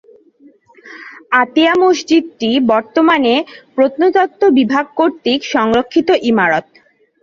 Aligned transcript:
আতিয়া 1.41 1.73
মসজিদটি 1.81 2.49
বর্তমানে 2.71 3.33
প্রত্নতত্ত্ব 3.75 4.41
বিভাগ 4.57 4.85
কর্তৃক 4.97 5.41
সংরক্ষিত 5.53 6.09
ইমারত। 6.23 6.65